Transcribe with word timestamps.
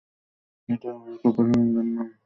এইটা 0.69 0.87
আমার 0.93 1.13
খুব 1.21 1.31
পছন্দের 1.37 1.85
নাম। 1.87 2.07